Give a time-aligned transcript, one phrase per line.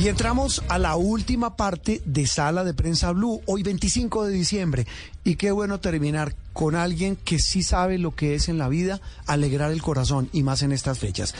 [0.00, 4.86] Y entramos a la última parte de Sala de Prensa Blue, hoy 25 de diciembre.
[5.24, 9.00] Y qué bueno terminar con alguien que sí sabe lo que es en la vida
[9.26, 11.34] alegrar el corazón y más en estas fechas.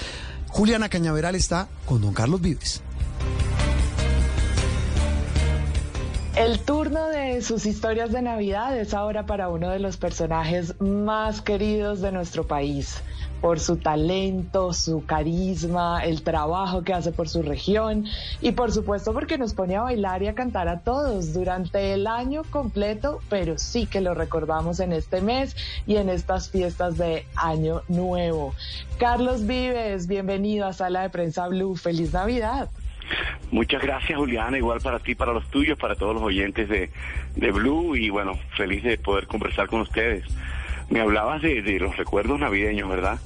[0.49, 2.83] Juliana Cañaveral está con don Carlos Vives.
[6.39, 11.43] El turno de sus historias de Navidad es ahora para uno de los personajes más
[11.43, 13.03] queridos de nuestro país,
[13.41, 18.05] por su talento, su carisma, el trabajo que hace por su región
[18.41, 22.07] y por supuesto porque nos pone a bailar y a cantar a todos durante el
[22.07, 25.57] año completo, pero sí que lo recordamos en este mes
[25.89, 28.55] y en estas fiestas de Año Nuevo.
[29.01, 31.75] Carlos Vives, bienvenido a Sala de Prensa Blue.
[31.75, 32.69] Feliz Navidad.
[33.51, 34.59] Muchas gracias, Juliana.
[34.59, 36.91] Igual para ti, para los tuyos, para todos los oyentes de,
[37.37, 37.97] de Blue.
[37.97, 40.25] Y bueno, feliz de poder conversar con ustedes.
[40.91, 43.19] Me hablabas de, de los recuerdos navideños, ¿verdad?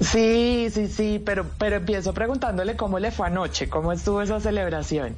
[0.00, 5.16] Sí, sí, sí, pero, pero empiezo preguntándole cómo le fue anoche, cómo estuvo esa celebración.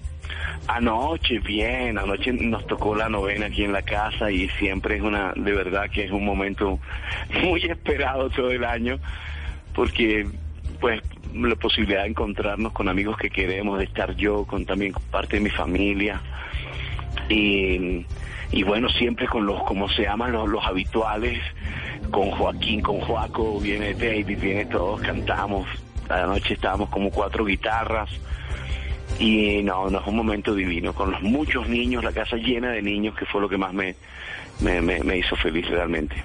[0.66, 5.32] Anoche, bien, anoche nos tocó la novena aquí en la casa y siempre es una,
[5.34, 6.78] de verdad que es un momento
[7.42, 8.98] muy esperado todo el año,
[9.74, 10.26] porque
[10.80, 11.02] pues
[11.34, 15.42] la posibilidad de encontrarnos con amigos que queremos, de estar yo con también parte de
[15.42, 16.20] mi familia.
[17.28, 18.04] Y,
[18.50, 21.38] y bueno, siempre con los, como se llaman los, los habituales,
[22.10, 25.66] con Joaquín, con Joaco, viene David, viene todos, cantamos,
[26.08, 28.10] noche estábamos como cuatro guitarras.
[29.18, 32.80] Y no, no es un momento divino, con los muchos niños, la casa llena de
[32.80, 33.94] niños, que fue lo que más me,
[34.60, 36.16] me, me hizo feliz realmente.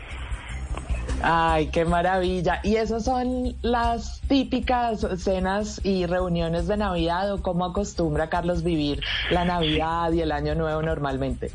[1.27, 2.59] Ay, qué maravilla.
[2.63, 9.01] ¿Y esas son las típicas cenas y reuniones de Navidad o cómo acostumbra Carlos vivir
[9.31, 11.49] la Navidad y el Año Nuevo normalmente?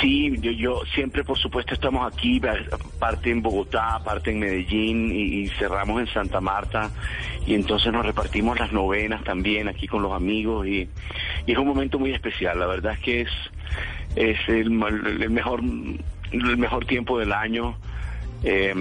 [0.00, 2.42] Sí, yo, yo siempre, por supuesto, estamos aquí,
[2.98, 6.90] parte en Bogotá, parte en Medellín y, y, cerramos en Santa Marta
[7.46, 10.88] y entonces nos repartimos las novenas también aquí con los amigos y,
[11.46, 12.58] y es un momento muy especial.
[12.58, 13.30] La verdad es que es,
[14.16, 14.72] es el,
[15.22, 15.60] el mejor
[16.32, 17.76] el mejor tiempo del año.
[18.44, 18.74] Eh,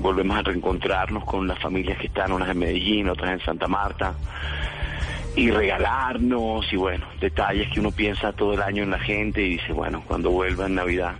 [0.00, 4.14] volvemos a reencontrarnos con las familias que están, unas en Medellín, otras en Santa Marta
[5.34, 9.50] y regalarnos y bueno, detalles que uno piensa todo el año en la gente y
[9.50, 11.14] dice, bueno, cuando vuelva en Navidad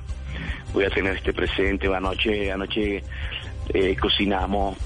[0.73, 1.95] voy a tener este presente.
[1.95, 3.03] Anoche, anoche
[3.73, 4.77] eh, cocinamos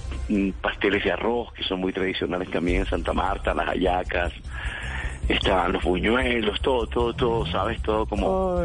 [0.61, 4.33] pasteles de arroz que son muy tradicionales también en Santa Marta, las hallacas,
[5.29, 7.81] estaban los buñuelos, todo, todo, todo, ¿sabes?
[7.83, 8.63] Todo como...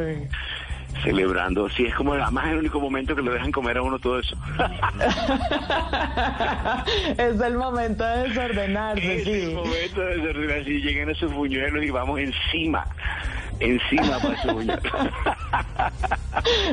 [1.05, 1.69] celebrando.
[1.69, 4.35] Sí, es como además el único momento que le dejan comer a uno todo eso.
[7.17, 9.31] es el momento de desordenarse, es sí.
[9.31, 10.71] el momento de desordenarse.
[10.71, 12.85] Y llegan esos buñuelos y vamos encima.
[13.59, 14.81] Encima para buñuelo.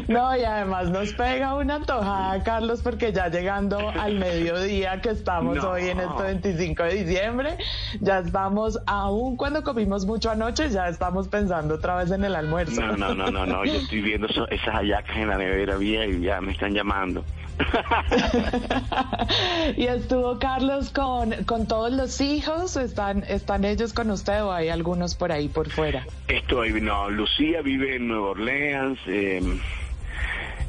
[0.09, 5.57] No, y además nos pega una antojada, Carlos, porque ya llegando al mediodía que estamos
[5.57, 5.71] no.
[5.71, 7.57] hoy en este 25 de diciembre,
[8.01, 12.81] ya estamos, aún cuando comimos mucho anoche, ya estamos pensando otra vez en el almuerzo.
[12.81, 13.65] No, no, no, no, no.
[13.65, 17.25] yo estoy viendo eso, esas hallacas en la nevera vía y ya me están llamando.
[19.77, 24.69] y estuvo Carlos con, con todos los hijos, ¿Están, ¿están ellos con usted o hay
[24.69, 26.07] algunos por ahí por fuera?
[26.29, 29.43] Estoy, no, Lucía vive en Nueva Orleans eh,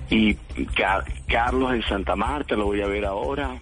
[0.10, 0.36] y
[0.76, 3.58] Car Carlos en Santa Marta, lo voy a ver ahora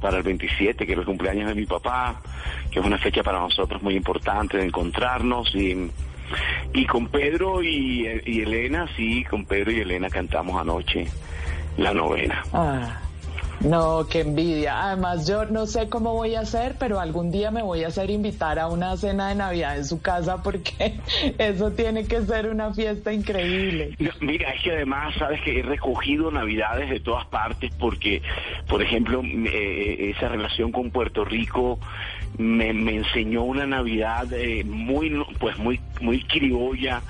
[0.00, 2.20] para el 27, que es el cumpleaños de mi papá,
[2.70, 5.90] que es una fecha para nosotros muy importante de encontrarnos y...
[6.72, 11.06] Y con Pedro y, y Elena, sí, con Pedro y Elena cantamos anoche
[11.76, 12.42] la novena.
[12.52, 13.02] Ah,
[13.64, 14.88] no, qué envidia.
[14.88, 18.10] Además, yo no sé cómo voy a hacer, pero algún día me voy a hacer
[18.10, 20.98] invitar a una cena de Navidad en su casa porque
[21.38, 23.94] eso tiene que ser una fiesta increíble.
[24.00, 28.20] No, mira, es que además, sabes que he recogido Navidades de todas partes porque,
[28.66, 31.78] por ejemplo, eh, esa relación con Puerto Rico
[32.38, 37.02] me, me enseñó una Navidad eh, muy, pues muy, muy criolla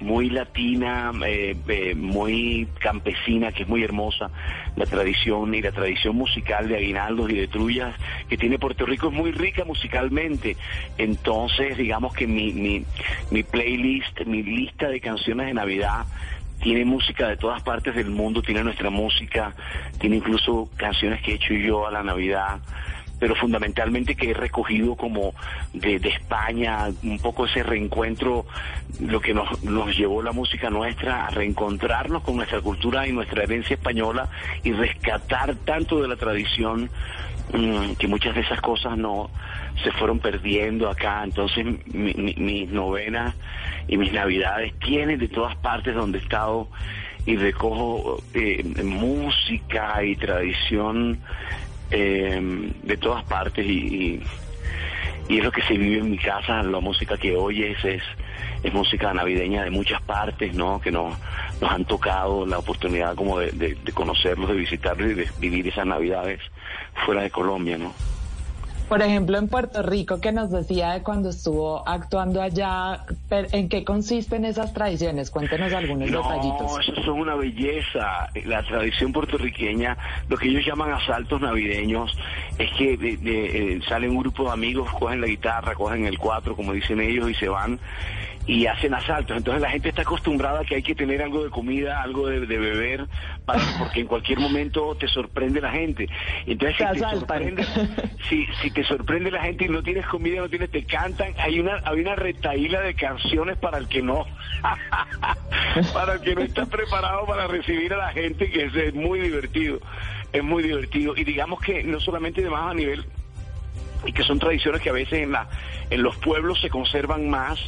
[0.00, 4.30] muy latina, eh, eh, muy campesina, que es muy hermosa,
[4.76, 7.94] la tradición y la tradición musical de aguinaldos y de trullas
[8.28, 10.56] que tiene Puerto Rico es muy rica musicalmente.
[10.96, 12.84] Entonces, digamos que mi, mi,
[13.30, 16.06] mi playlist, mi lista de canciones de Navidad
[16.60, 19.54] tiene música de todas partes del mundo, tiene nuestra música,
[20.00, 22.58] tiene incluso canciones que he hecho yo a la Navidad
[23.18, 25.34] pero fundamentalmente que he recogido como
[25.72, 28.46] de, España, un poco ese reencuentro,
[29.00, 33.42] lo que nos, nos llevó la música nuestra a reencontrarnos con nuestra cultura y nuestra
[33.42, 34.28] herencia española
[34.62, 36.90] y rescatar tanto de la tradición
[37.52, 39.30] mmm, que muchas de esas cosas no
[39.82, 41.22] se fueron perdiendo acá.
[41.24, 43.34] Entonces mi, mi, mis novenas
[43.86, 46.68] y mis navidades tienen de todas partes donde he estado
[47.26, 51.20] y recojo eh, música y tradición
[51.90, 54.22] eh, de todas partes y, y,
[55.28, 58.02] y es lo que se vive en mi casa, la música que oyes es,
[58.62, 60.80] es música navideña de muchas partes, ¿no?
[60.80, 61.16] Que nos,
[61.60, 65.86] nos han tocado la oportunidad como de, de conocerlos, de visitarlos y de vivir esas
[65.86, 66.40] navidades
[67.04, 67.92] fuera de Colombia, ¿no?
[68.88, 73.84] Por ejemplo, en Puerto Rico, que nos decía de cuando estuvo actuando allá, ¿en qué
[73.84, 75.30] consisten esas tradiciones?
[75.30, 76.88] Cuéntenos algunos no, detallitos.
[76.88, 78.30] Eso es una belleza.
[78.46, 79.96] La tradición puertorriqueña,
[80.30, 82.16] lo que ellos llaman asaltos navideños,
[82.58, 83.18] es que de,
[83.74, 87.30] eh, sale un grupo de amigos, cogen la guitarra, cogen el cuatro, como dicen ellos,
[87.30, 87.78] y se van
[88.48, 89.36] y hacen asaltos.
[89.36, 92.40] Entonces la gente está acostumbrada a que hay que tener algo de comida, algo de,
[92.40, 93.06] beber,
[93.44, 96.08] para, porque en cualquier momento te sorprende la gente.
[96.46, 97.64] Entonces si te, sorprende,
[98.28, 101.34] si, si, te sorprende la gente y no tienes comida, no tienes, te cantan.
[101.38, 104.24] Hay una, hay una retaíla de canciones para el que no,
[105.92, 109.78] para el que no está preparado para recibir a la gente, que es, muy divertido,
[110.32, 111.14] es muy divertido.
[111.14, 113.04] Y digamos que no solamente de más a nivel
[114.06, 115.48] y que son tradiciones que a veces en la
[115.90, 117.58] en los pueblos se conservan más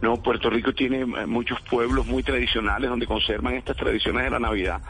[0.00, 4.38] no, Puerto Rico tiene eh, muchos pueblos muy tradicionales donde conservan estas tradiciones de la
[4.38, 4.80] Navidad,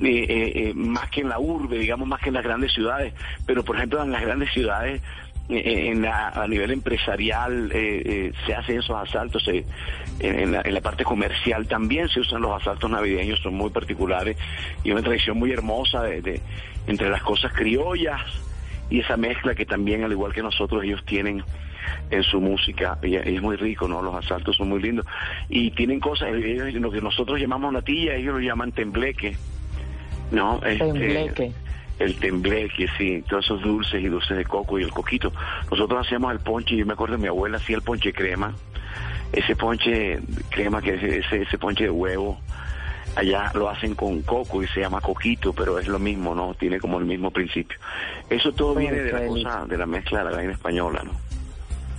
[0.00, 3.12] eh, eh, más que en la urbe, digamos, más que en las grandes ciudades.
[3.44, 5.02] Pero, por ejemplo, en las grandes ciudades,
[5.48, 9.48] en a nivel empresarial, se hacen esos asaltos.
[10.18, 14.36] en, la, parte comercial también se usan los asaltos navideños, son muy particulares
[14.82, 16.40] y una tradición muy hermosa de,
[16.88, 18.20] entre las cosas criollas
[18.90, 21.44] y esa mezcla que también, al igual que nosotros, ellos tienen
[22.10, 24.02] en su música y, es muy rico, ¿no?
[24.02, 25.06] Los asaltos son muy lindos
[25.48, 29.36] y tienen cosas, lo que nosotros llamamos natilla, ellos lo llaman tembleque,
[30.30, 30.60] ¿no?
[30.64, 31.52] Este, tembleque.
[31.98, 35.32] El tembleque, sí, todos esos dulces y dulces de coco y el coquito.
[35.70, 38.54] Nosotros hacíamos el ponche, yo me acuerdo, mi abuela hacía el ponche crema,
[39.32, 40.18] ese ponche
[40.50, 42.38] crema que es ese, ese ponche de huevo,
[43.16, 46.54] allá lo hacen con coco y se llama coquito, pero es lo mismo, ¿no?
[46.54, 47.78] Tiene como el mismo principio.
[48.28, 51.25] Eso todo viene de la cosa, de la mezcla de la gallina española, ¿no?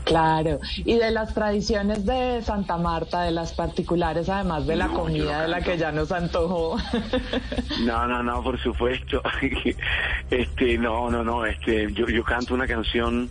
[0.08, 5.42] Claro, y de las tradiciones de Santa Marta, de las particulares, además de la comida
[5.42, 6.78] de la que ya nos antojó.
[7.84, 9.22] No, no, no, por supuesto.
[10.30, 13.30] Este, no, no, no, este, yo, yo canto una canción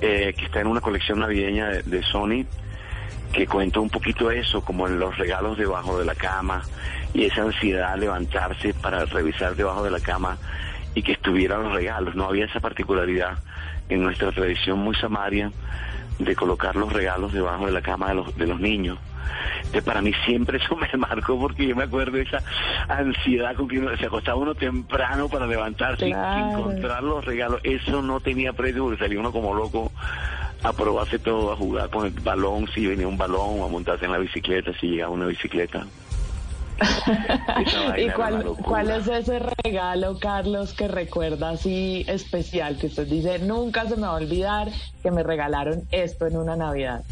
[0.00, 2.44] eh, que está en una colección navideña de, Sony
[3.32, 6.62] que cuenta un poquito eso, como en los regalos debajo de la cama
[7.14, 10.36] y esa ansiedad de levantarse para revisar debajo de la cama
[10.94, 12.14] y que estuvieran los regalos.
[12.14, 13.38] No había esa particularidad
[13.90, 15.52] en nuestra tradición muy samaria
[16.18, 18.98] de colocar los regalos debajo de la cama de los, de los niños.
[19.58, 22.42] Entonces, para mí siempre eso me marcó porque yo me acuerdo de esa
[22.88, 27.60] ansiedad con que se acostaba uno temprano para levantarse y encontrar los regalos.
[27.62, 29.92] Eso no tenía precio porque salía uno como loco
[30.62, 34.12] a probarse todo, a jugar con el balón, si venía un balón, a montarse en
[34.12, 35.86] la bicicleta, si llegaba una bicicleta.
[37.98, 43.86] ¿Y cuál, cuál es ese regalo, Carlos, que recuerda así especial, que usted dice, nunca
[43.86, 44.68] se me va a olvidar
[45.02, 47.02] que me regalaron esto en una Navidad?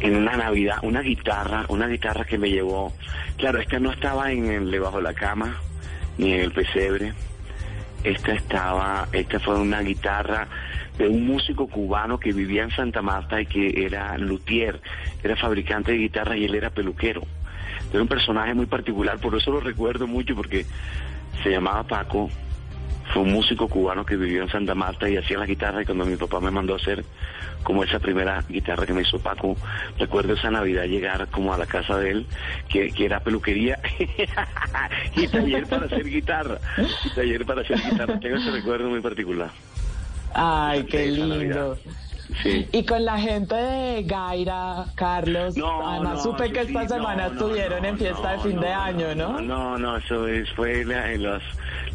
[0.00, 2.92] En una Navidad, una guitarra, una guitarra que me llevó,
[3.36, 5.60] claro, esta no estaba en el debajo de la cama,
[6.18, 7.14] ni en el pesebre,
[8.04, 10.46] esta estaba, esta fue una guitarra
[10.98, 14.80] de un músico cubano que vivía en Santa Marta y que era luthier,
[15.22, 17.22] era fabricante de guitarras y él era peluquero.
[17.92, 20.66] Era un personaje muy particular, por eso lo recuerdo mucho, porque
[21.42, 22.30] se llamaba Paco,
[23.12, 26.04] fue un músico cubano que vivió en Santa Marta y hacía la guitarra y cuando
[26.04, 27.04] mi papá me mandó a hacer
[27.62, 29.56] como esa primera guitarra que me hizo Paco,
[29.98, 32.26] recuerdo esa Navidad llegar como a la casa de él,
[32.68, 33.78] que, era peluquería
[35.16, 36.58] y taller para hacer guitarra,
[37.04, 39.50] y taller para hacer guitarra, tengo ese recuerdo muy particular.
[40.34, 41.76] Ay, qué lindo.
[42.44, 45.54] Y con la gente de Gaira, Carlos,
[45.84, 49.40] además supe que esta semana estuvieron en fiesta de fin de año, ¿no?
[49.40, 51.42] No, no, eso fue en los,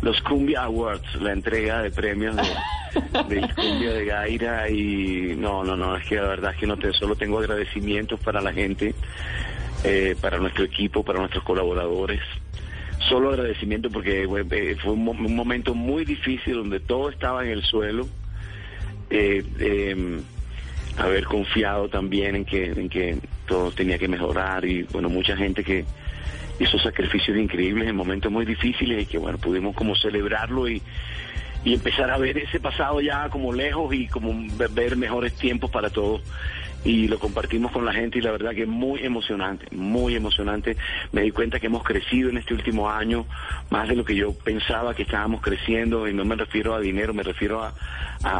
[0.01, 5.95] los Cumbia Awards, la entrega de premios de, Cumbia de Gaira y no, no, no,
[5.95, 8.93] es que la verdad es que no te, solo tengo agradecimientos para la gente,
[9.83, 12.21] eh, para nuestro equipo, para nuestros colaboradores
[13.09, 18.07] solo agradecimiento porque eh, fue un, momento muy difícil donde todo estaba en el suelo.
[19.10, 20.22] Eh, em,
[20.98, 23.17] haber confiado también en que, en que
[23.48, 25.86] todo tenía que mejorar y bueno, mucha gente que
[26.60, 30.81] hizo sacrificios increíbles en momentos muy difíciles y que bueno, pudimos como celebrarlo y,
[31.65, 34.33] y empezar a ver ese pasado ya como lejos y como
[34.69, 36.22] ver mejores tiempos para todos.
[36.83, 40.77] Y lo compartimos con la gente y la verdad que es muy emocionante, muy emocionante.
[41.11, 43.25] Me di cuenta que hemos crecido en este último año
[43.69, 47.13] más de lo que yo pensaba que estábamos creciendo y no me refiero a dinero,
[47.13, 47.73] me refiero a,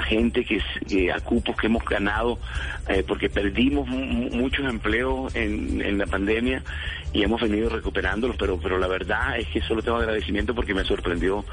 [0.04, 2.40] gente que, a cupos que hemos ganado
[2.88, 6.64] eh, porque perdimos muchos empleos en, en la pandemia
[7.14, 10.84] y hemos venido recuperándolos, pero, pero la verdad es que solo tengo agradecimiento porque me
[10.84, 11.46] sorprendió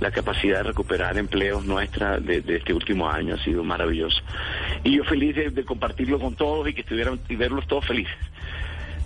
[0.00, 4.20] la capacidad de recuperar empleos nuestra de, este último año, ha sido maravilloso.
[4.82, 8.16] Y yo feliz de, compartirlo con todos y que estuvieran y verlos todos felices,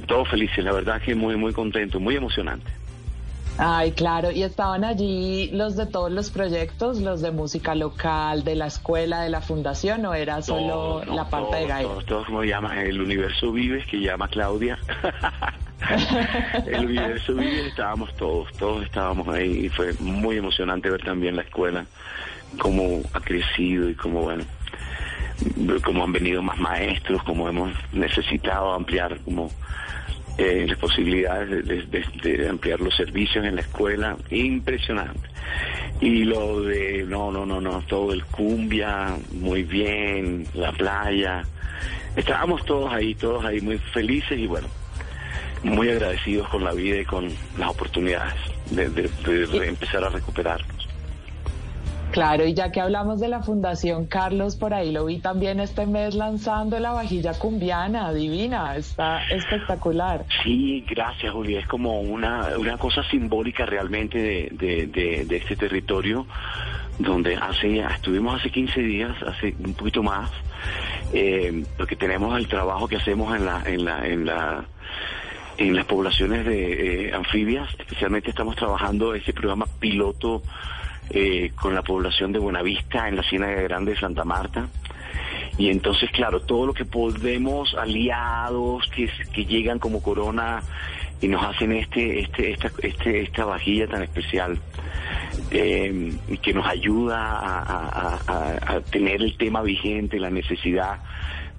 [0.06, 2.70] todos felices, la verdad que muy, muy contento, muy emocionante.
[3.60, 8.54] Ay, claro, y estaban allí los de todos los proyectos, los de música local, de
[8.54, 11.88] la escuela, de la fundación, o era solo la parte de Gaia?
[11.88, 14.78] Todos, todos, como llama, el universo Vives, que llama Claudia.
[16.68, 21.42] el universo Vives, estábamos todos, todos estábamos ahí, y fue muy emocionante ver también la
[21.42, 21.84] escuela,
[22.60, 24.44] cómo ha crecido y cómo, bueno,
[25.84, 29.50] cómo han venido más maestros, cómo hemos necesitado ampliar como
[30.36, 35.28] eh, las posibilidades de, ampliar los servicios en la escuela, impresionante.
[36.00, 41.42] Y lo de, no, no, no, no, todo el cumbia, muy bien, la playa.
[42.14, 44.68] Estábamos todos ahí, todos ahí muy felices y bueno,
[45.64, 47.28] muy agradecidos con la vida y con
[47.58, 48.34] las oportunidades
[48.70, 50.64] de empezar a recuperar.
[52.12, 55.86] Claro, y ya que hablamos de la Fundación Carlos, por ahí lo vi también este
[55.86, 60.24] mes lanzando la vajilla cumbiana, divina, está espectacular.
[60.42, 66.26] Sí, gracias Julia, es como una, una cosa simbólica realmente de, de, este territorio,
[66.98, 70.30] donde hace, estuvimos hace 15 días, hace un poquito más,
[71.12, 74.64] eh, porque tenemos el trabajo que hacemos en la, en la, en la
[75.58, 80.40] en las poblaciones de eh, anfibias, especialmente estamos trabajando ese programa piloto
[81.10, 84.68] eh, con la población de Buenavista en la Ciénaga Grande de Santa Marta.
[85.56, 90.62] Y entonces, claro, todo lo que podemos, aliados que, que llegan como corona
[91.20, 94.58] y nos hacen este, este, esta, este, esta vajilla tan especial,
[95.50, 96.12] eh,
[96.42, 101.00] que nos ayuda a, tener el tema vigente, la necesidad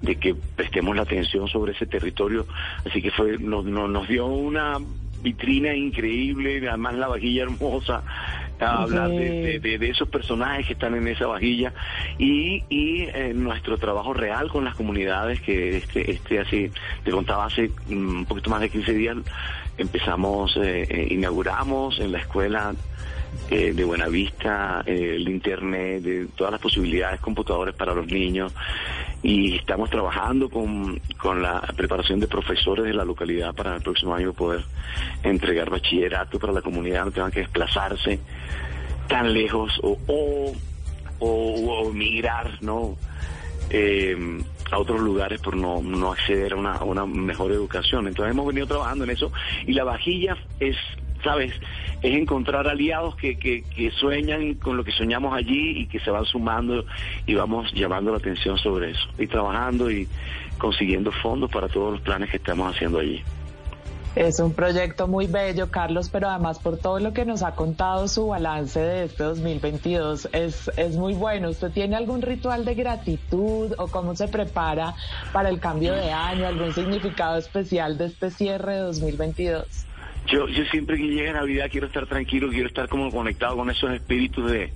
[0.00, 2.46] de que prestemos la atención sobre ese territorio.
[2.86, 4.78] Así que fue, nos, nos dio una
[5.22, 8.02] vitrina increíble, además la vajilla hermosa,
[8.60, 11.72] hablar de, de, esos personajes que están en esa vajilla
[12.18, 16.70] y, y eh, nuestro trabajo real con las comunidades que este, este así,
[17.04, 19.16] te contaba hace mm, un poquito más de 15 días,
[19.78, 22.74] empezamos, eh, eh, inauguramos en la escuela
[23.50, 28.52] eh, de Buenavista, eh, el internet, de todas las posibilidades, computadores para los niños
[29.22, 34.14] y estamos trabajando con, con la preparación de profesores de la localidad para el próximo
[34.14, 34.64] año poder
[35.22, 38.20] entregar bachillerato para la comunidad, no tengan que desplazarse
[39.08, 40.52] tan lejos o, o,
[41.18, 42.96] o, migrar, ¿no?
[43.68, 44.16] Eh,
[44.70, 48.06] a otros lugares por no, no acceder a una, a una mejor educación.
[48.06, 49.32] Entonces hemos venido trabajando en eso
[49.66, 50.76] y la vajilla es
[51.22, 51.52] ¿sabes?
[52.02, 56.24] Es encontrar aliados que, que, sueñan con lo que soñamos allí y que se van
[56.24, 56.84] sumando
[57.26, 60.08] y vamos llamando la atención sobre eso y trabajando y
[60.58, 63.22] consiguiendo fondos para todos los planes que estamos haciendo allí.
[64.16, 68.08] Es un proyecto muy bello, Carlos, pero además por todo lo que nos ha contado
[68.08, 71.50] su balance de este 2022 es, es muy bueno.
[71.50, 74.96] ¿Usted tiene algún ritual de gratitud o cómo se prepara
[75.32, 79.86] para el cambio de año, algún significado especial de este cierre de 2022?
[80.26, 83.90] Yo, yo siempre que llega Navidad quiero estar tranquilo, quiero estar como conectado con esos
[83.92, 84.72] espíritus de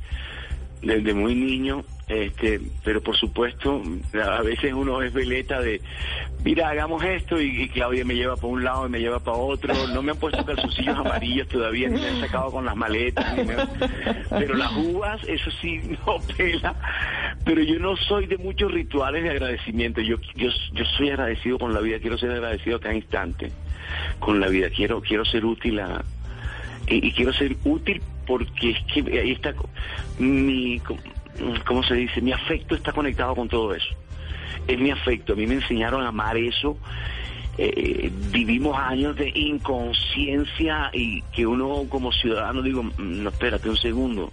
[0.84, 3.82] desde muy niño, este, pero por supuesto,
[4.22, 5.80] a veces uno es veleta de,
[6.44, 9.74] mira, hagamos esto y, Claudia me lleva para un lado y me lleva para otro,
[9.88, 13.34] no me han puesto calzoncillos amarillos todavía, ni me han sacado con las maletas,
[14.30, 16.74] pero las uvas, eso sí, no pela,
[17.44, 21.72] pero yo no soy de muchos rituales de agradecimiento, yo, yo, yo soy agradecido con
[21.72, 23.50] la vida, quiero ser agradecido cada instante
[24.18, 26.04] con la vida, quiero, quiero ser útil a,
[26.86, 29.54] y, quiero ser útil porque es que ahí está
[30.18, 30.80] mi,
[31.66, 32.20] ¿cómo se dice?
[32.20, 33.94] Mi afecto está conectado con todo eso.
[34.66, 35.34] Es mi afecto.
[35.34, 36.78] A mí me enseñaron a amar eso.
[37.56, 43.76] Eh, vivimos años de inconsciencia y que uno como ciudadano digo, mm, no, espérate un
[43.76, 44.32] segundo.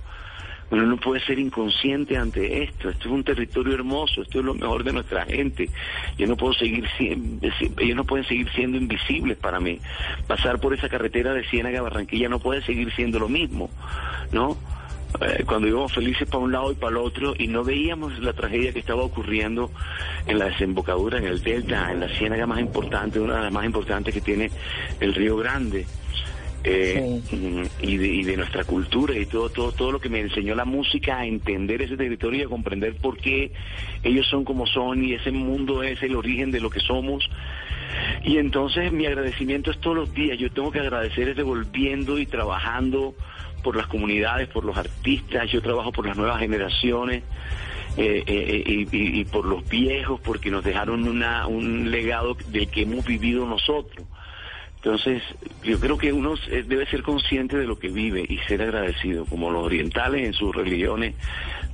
[0.71, 2.89] Uno no puede ser inconsciente ante esto.
[2.89, 4.21] Esto es un territorio hermoso.
[4.21, 5.69] Esto es lo mejor de nuestra gente.
[6.17, 9.79] Yo no puedo seguir ellos no pueden seguir siendo invisibles para mí.
[10.27, 13.69] Pasar por esa carretera de Ciénaga a Barranquilla no puede seguir siendo lo mismo,
[14.31, 14.57] ¿no?
[15.19, 18.31] Eh, cuando íbamos felices para un lado y para el otro y no veíamos la
[18.31, 19.69] tragedia que estaba ocurriendo
[20.25, 23.65] en la desembocadura, en el delta, en la ciénaga más importante, una de las más
[23.65, 24.49] importantes que tiene
[25.01, 25.85] el Río Grande
[26.63, 27.21] eh,
[27.81, 31.25] y, de, nuestra cultura y todo, todo, todo lo que me enseñó la música a
[31.25, 33.51] entender ese territorio y a comprender por qué
[34.03, 37.27] ellos son como son y ese mundo es el origen de lo que somos.
[38.23, 42.25] Y entonces mi agradecimiento es todos los días, yo tengo que agradecer es devolviendo y
[42.25, 43.15] trabajando
[43.63, 47.23] por las comunidades, por los artistas, yo trabajo por las nuevas generaciones.
[47.97, 52.83] Eh, eh, y, y, por los viejos, porque nos dejaron una, un legado del que
[52.83, 54.07] hemos vivido nosotros.
[54.83, 55.21] Entonces,
[55.61, 59.51] yo creo que uno debe ser consciente de lo que vive y ser agradecido, como
[59.51, 61.13] los orientales en sus religiones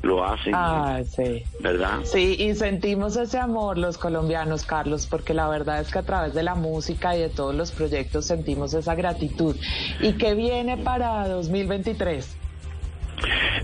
[0.02, 0.54] lo hacen.
[0.54, 1.44] Ah, sí.
[1.62, 2.00] ¿Verdad?
[2.04, 6.34] Sí, y sentimos ese amor los colombianos, Carlos, porque la verdad es que a través
[6.34, 9.56] de la música y de todos los proyectos sentimos esa gratitud.
[10.02, 12.36] ¿Y qué viene para 2023?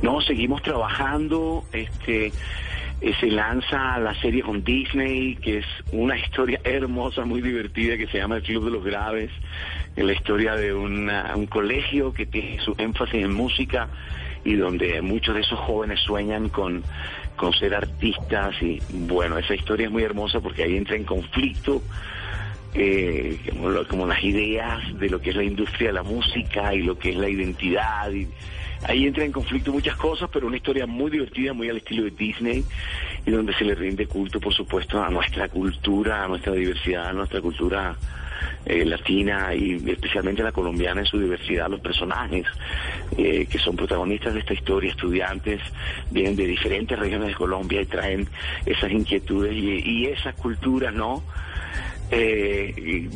[0.02, 2.32] No, seguimos trabajando, este
[3.20, 8.20] se lanza la serie con Disney, que es una historia hermosa, muy divertida, que se
[8.20, 9.32] llama El Club de los Graves,
[9.96, 13.90] en la historia de un colegio que tiene su énfasis en música
[14.46, 16.84] y donde muchos de esos jóvenes sueñan con,
[17.36, 18.56] con ser artistas.
[18.62, 21.82] Y bueno, esa historia es muy hermosa porque ahí entra en conflicto
[22.74, 23.38] eh,
[23.90, 27.12] como, las ideas de lo que es la industria de la música y lo que
[27.12, 28.10] es la identidad
[28.86, 32.12] Ahí entra en conflicto muchas cosas, pero una historia muy divertida, muy al estilo de
[32.12, 32.64] Disney,
[33.26, 37.14] y donde se le rinde culto, por supuesto, a nuestra cultura, a nuestra diversidad, a
[37.14, 37.96] nuestra cultura
[38.66, 42.46] eh, latina y especialmente la colombiana en su diversidad, los personajes
[43.18, 45.62] eh, que son protagonistas de esta historia, estudiantes,
[46.12, 48.28] vienen de diferentes regiones de Colombia y traen
[48.66, 51.24] esas inquietudes y, y esas culturas, ¿no?
[52.16, 53.10] Eh,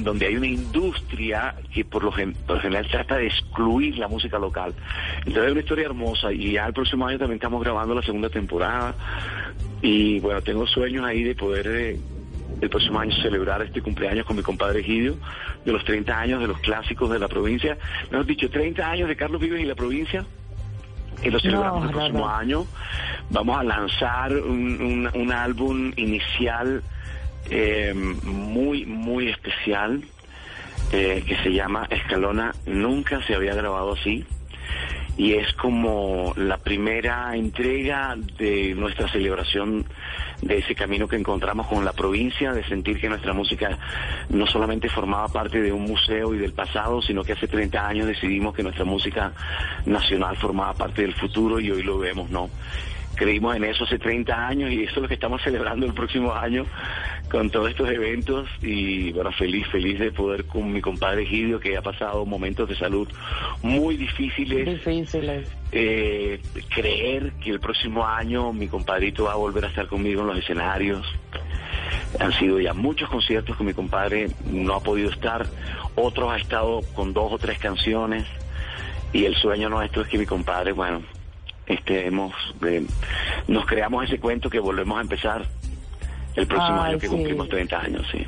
[0.00, 4.74] donde, hay una industria que por lo, general trata de excluir la música local.
[5.18, 8.28] Entonces es una historia hermosa y ya el próximo año también estamos grabando la segunda
[8.28, 8.94] temporada
[9.80, 11.98] y bueno, tengo sueños ahí de poder eh,
[12.60, 15.16] el próximo año celebrar este cumpleaños con mi compadre Gidio,
[15.64, 17.78] de los 30 años de los clásicos de la provincia.
[18.10, 20.26] Mejor dicho, 30 años de Carlos Vives y la provincia.
[21.22, 22.66] Y lo celebramos el próximo año.
[23.30, 26.82] Vamos a lanzar un álbum inicial
[27.48, 30.02] eh, muy, muy especial
[30.92, 32.52] eh, que se llama Escalona.
[32.66, 34.26] Nunca se había grabado así
[35.16, 39.84] y es como la primera entrega de nuestra celebración
[40.40, 43.78] de ese camino que encontramos con la provincia, de sentir que nuestra música
[44.30, 48.06] no solamente formaba parte de un museo y del pasado, sino que hace 30 años
[48.06, 49.32] decidimos que nuestra música
[49.84, 52.48] nacional formaba parte del futuro y hoy lo vemos, ¿no?
[53.14, 56.32] Creímos en eso hace 30 años y eso es lo que estamos celebrando el próximo
[56.32, 56.64] año
[57.30, 61.76] con todos estos eventos y bueno, feliz, feliz de poder con mi compadre Gidio que
[61.76, 63.08] ha pasado momentos de salud
[63.62, 64.64] muy difíciles.
[64.66, 65.48] Difíciles.
[65.72, 66.40] Eh,
[66.74, 70.38] creer que el próximo año mi compadrito va a volver a estar conmigo en los
[70.38, 71.06] escenarios.
[72.18, 75.46] Han sido ya muchos conciertos con mi compadre, no ha podido estar,
[75.94, 78.24] otros ha estado con dos o tres canciones
[79.12, 81.02] y el sueño nuestro es que mi compadre, bueno,
[81.70, 82.32] este, hemos,
[82.66, 82.84] eh,
[83.46, 85.44] nos creamos ese cuento que volvemos a empezar
[86.34, 88.26] el próximo año que cumplimos 30 años, sí.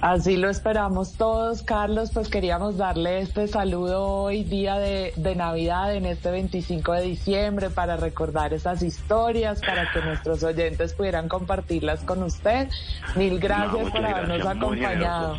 [0.00, 2.10] Así lo esperamos todos, Carlos.
[2.12, 7.96] Pues queríamos darle este saludo hoy, día de, Navidad, en este 25 de diciembre, para
[7.96, 12.68] recordar esas historias, para que nuestros oyentes pudieran compartirlas con usted.
[13.16, 15.38] Mil gracias por habernos acompañado.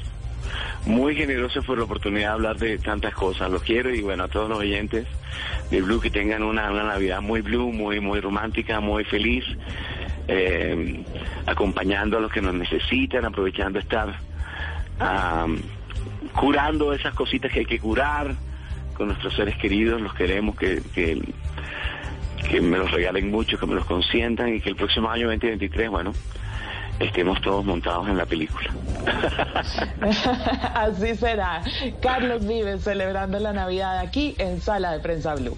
[0.85, 3.51] Muy generoso por la oportunidad de hablar de tantas cosas.
[3.51, 5.05] Los quiero y bueno, a todos los oyentes
[5.69, 9.45] de Blue que tengan una, una Navidad muy Blue, muy, muy romántica, muy feliz
[10.27, 11.03] eh,
[11.45, 14.15] acompañando a los que nos necesitan, aprovechando estar
[16.35, 18.35] curando esas cositas que hay que curar
[18.93, 21.21] con nuestros seres queridos, los queremos que, que,
[22.49, 25.89] que me los regalen mucho, que me los consientan y que el próximo año 2023,
[25.89, 26.13] bueno,
[27.05, 28.69] estemos todos montados en la película.
[30.73, 31.61] Así será.
[32.01, 35.57] Carlos Vives celebrando la Navidad aquí en Sala de Prensa Blue.